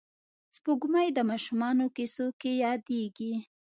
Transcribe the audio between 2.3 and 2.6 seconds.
کې